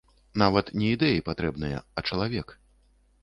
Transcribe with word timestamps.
Нават 0.41 0.71
не 0.83 0.87
ідэі 0.93 1.19
патрэбныя, 1.27 1.83
а 1.97 2.05
чалавек. 2.09 2.57